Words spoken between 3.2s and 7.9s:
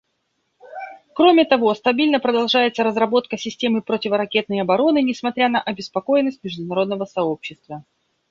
системы противоракетной обороны, несмотря на обеспокоенность международного сообщества.